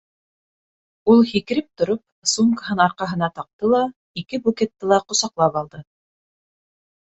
Ул, 1.15 1.19
һикереп 1.31 1.67
тороп, 1.81 2.01
сумкаһын 2.31 2.81
арҡаһына 2.85 3.29
таҡты 3.35 3.71
ла 3.75 3.83
ике 4.23 4.41
букетты 4.49 4.91
ла 4.95 4.99
ҡосаҡлап 5.11 5.61
алды. 5.63 5.85